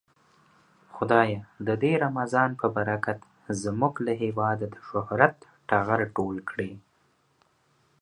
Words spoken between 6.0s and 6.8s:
ټول کړې.